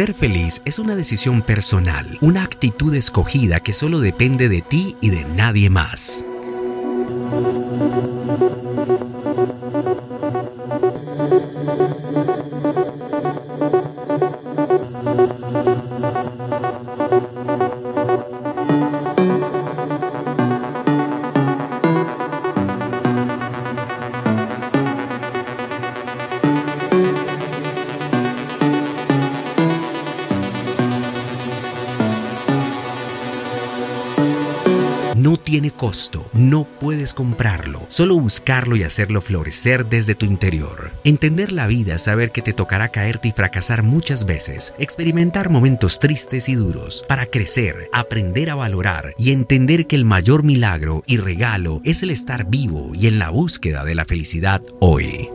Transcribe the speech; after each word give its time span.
Ser 0.00 0.14
feliz 0.14 0.62
es 0.64 0.78
una 0.78 0.96
decisión 0.96 1.42
personal, 1.42 2.16
una 2.22 2.42
actitud 2.42 2.94
escogida 2.94 3.60
que 3.60 3.74
solo 3.74 4.00
depende 4.00 4.48
de 4.48 4.62
ti 4.62 4.96
y 5.02 5.10
de 5.10 5.26
nadie 5.26 5.68
más. 5.68 6.24
Tiene 35.50 35.72
costo, 35.72 36.30
no 36.32 36.62
puedes 36.62 37.12
comprarlo, 37.12 37.84
solo 37.88 38.16
buscarlo 38.16 38.76
y 38.76 38.84
hacerlo 38.84 39.20
florecer 39.20 39.84
desde 39.84 40.14
tu 40.14 40.24
interior. 40.24 40.92
Entender 41.02 41.50
la 41.50 41.66
vida 41.66 41.98
saber 41.98 42.30
que 42.30 42.40
te 42.40 42.52
tocará 42.52 42.90
caerte 42.90 43.26
y 43.26 43.32
fracasar 43.32 43.82
muchas 43.82 44.26
veces, 44.26 44.74
experimentar 44.78 45.50
momentos 45.50 45.98
tristes 45.98 46.48
y 46.48 46.54
duros, 46.54 47.04
para 47.08 47.26
crecer, 47.26 47.90
aprender 47.92 48.48
a 48.48 48.54
valorar 48.54 49.12
y 49.18 49.32
entender 49.32 49.88
que 49.88 49.96
el 49.96 50.04
mayor 50.04 50.44
milagro 50.44 51.02
y 51.04 51.16
regalo 51.16 51.80
es 51.84 52.04
el 52.04 52.10
estar 52.10 52.48
vivo 52.48 52.92
y 52.94 53.08
en 53.08 53.18
la 53.18 53.30
búsqueda 53.30 53.82
de 53.82 53.96
la 53.96 54.04
felicidad 54.04 54.62
hoy. 54.78 55.30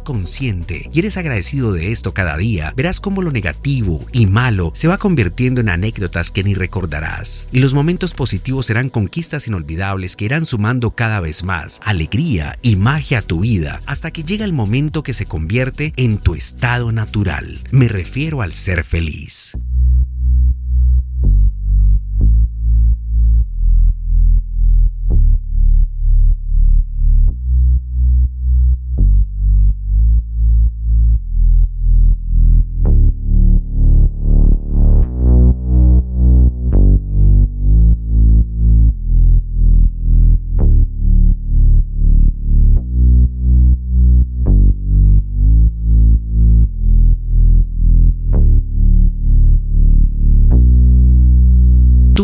Consciente 0.00 0.88
y 0.92 0.98
eres 0.98 1.16
agradecido 1.16 1.72
de 1.72 1.92
esto 1.92 2.14
cada 2.14 2.36
día, 2.36 2.72
verás 2.76 3.00
cómo 3.00 3.22
lo 3.22 3.30
negativo 3.30 4.04
y 4.12 4.26
malo 4.26 4.70
se 4.74 4.88
va 4.88 4.98
convirtiendo 4.98 5.60
en 5.60 5.68
anécdotas 5.68 6.30
que 6.30 6.44
ni 6.44 6.54
recordarás. 6.54 7.48
Y 7.52 7.60
los 7.60 7.74
momentos 7.74 8.14
positivos 8.14 8.66
serán 8.66 8.88
conquistas 8.88 9.46
inolvidables 9.48 10.16
que 10.16 10.24
irán 10.24 10.46
sumando 10.46 10.92
cada 10.92 11.20
vez 11.20 11.44
más 11.44 11.80
alegría 11.84 12.58
y 12.62 12.76
magia 12.76 13.18
a 13.18 13.22
tu 13.22 13.40
vida 13.40 13.80
hasta 13.86 14.10
que 14.10 14.24
llega 14.24 14.44
el 14.44 14.52
momento 14.52 15.02
que 15.02 15.12
se 15.12 15.26
convierte 15.26 15.92
en 15.96 16.18
tu 16.18 16.34
estado 16.34 16.92
natural. 16.92 17.58
Me 17.70 17.88
refiero 17.88 18.42
al 18.42 18.54
ser 18.54 18.84
feliz. 18.84 19.52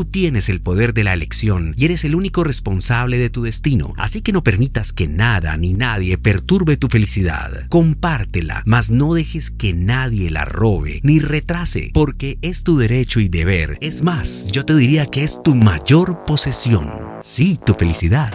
Tienes 0.09 0.49
el 0.49 0.61
poder 0.61 0.95
de 0.95 1.05
la 1.05 1.13
elección 1.13 1.75
y 1.77 1.85
eres 1.85 2.05
el 2.05 2.15
único 2.15 2.45
responsable 2.45 3.19
de 3.19 3.31
tu 3.31 3.43
destino, 3.43 3.95
así 3.97 4.21
que 4.23 4.33
no 4.33 4.43
permitas 4.43 4.93
que 4.93 5.07
nada 5.07 5.57
ni 5.57 5.75
nadie 5.75 6.19
perturbe 6.19 6.77
tu 6.77 6.89
felicidad. 6.89 7.69
Compártela, 7.69 8.63
mas 8.67 8.91
no 8.91 9.15
dejes 9.15 9.51
que 9.51 9.73
nadie 9.73 10.31
la 10.31 10.45
robe 10.45 11.01
ni 11.03 11.21
retrase, 11.21 11.91
porque 11.95 12.39
es 12.43 12.65
tu 12.65 12.79
derecho 12.79 13.21
y 13.21 13.29
deber. 13.29 13.79
Es 13.81 14.03
más, 14.03 14.49
yo 14.51 14.65
te 14.65 14.75
diría 14.75 15.07
que 15.07 15.23
es 15.25 15.43
tu 15.43 15.55
mayor 15.55 16.25
posesión. 16.25 16.89
Sí, 17.23 17.59
tu 17.65 17.75
felicidad. 17.75 18.33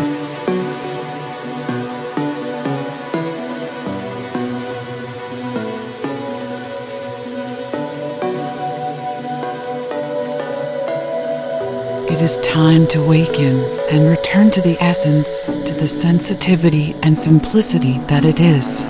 Is 12.23 12.37
time 12.37 12.87
to 12.87 13.05
waken 13.05 13.59
and 13.91 14.09
return 14.09 14.49
to 14.49 14.61
the 14.61 14.81
essence, 14.81 15.41
to 15.41 15.73
the 15.73 15.87
sensitivity 15.89 16.95
and 17.03 17.19
simplicity 17.19 17.97
that 18.07 18.23
it 18.23 18.39
is. 18.39 18.81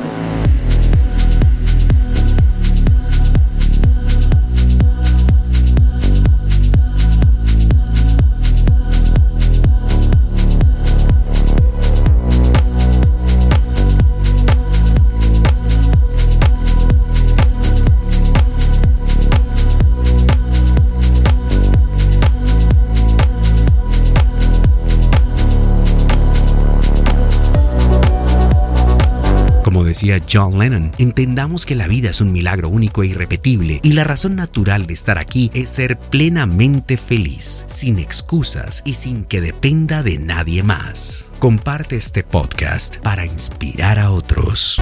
Decía 29.94 30.18
John 30.28 30.57
Lennon, 30.57 30.92
entendamos 30.98 31.68
que 31.68 31.75
la 31.75 31.88
vida 31.88 32.10
es 32.10 32.19
un 32.19 32.31
milagro 32.31 32.68
único 32.68 33.04
e 33.04 33.07
irrepetible 33.07 33.80
y 33.84 33.94
la 33.94 34.04
razón 34.04 34.36
natural 34.36 34.88
de 34.88 34.95
estar 34.95 35.19
aquí 35.19 35.51
es 35.54 35.69
ser 35.69 36.00
plenamente 36.00 36.98
feliz, 36.98 37.63
sin 37.68 38.00
excusas 38.00 38.81
y 38.86 38.95
sin 38.95 39.24
que 39.24 39.40
dependa 39.40 40.01
de 40.01 40.18
nadie 40.18 40.63
más. 40.63 41.30
Comparte 41.38 41.95
este 41.95 42.24
podcast 42.24 42.98
para 42.98 43.28
inspirar 43.28 44.00
a 44.00 44.10
otros. 44.10 44.81